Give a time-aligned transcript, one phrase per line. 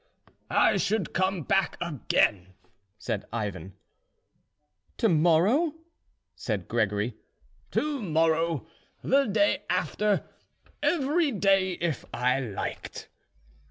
[0.49, 2.55] "I should come back again,"
[2.97, 3.75] said Ivan.
[4.97, 5.75] "To morrow?"
[6.33, 7.17] said Gregory.
[7.69, 8.65] "To morrow,
[9.03, 10.27] the day after,
[10.81, 13.09] every day if I liked...."